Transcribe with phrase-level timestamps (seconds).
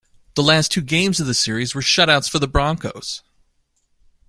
[0.33, 3.21] The last two games of the series were shoutouts for the Broncos.